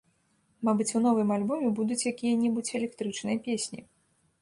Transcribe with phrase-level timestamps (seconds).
[0.69, 3.81] Мабыць, у новым альбоме будуць якія-небудзь электрычныя песні.